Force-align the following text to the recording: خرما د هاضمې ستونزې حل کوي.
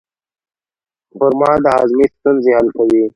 خرما 1.17 1.51
د 1.63 1.65
هاضمې 1.77 2.05
ستونزې 2.17 2.49
حل 2.57 2.67
کوي. 2.77 3.03